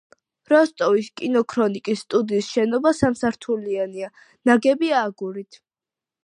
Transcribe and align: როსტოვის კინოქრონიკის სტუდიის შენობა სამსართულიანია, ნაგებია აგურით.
როსტოვის 0.51 1.09
კინოქრონიკის 1.19 2.01
სტუდიის 2.05 2.49
შენობა 2.55 2.95
სამსართულიანია, 3.01 4.11
ნაგებია 4.51 5.05
აგურით. 5.11 5.63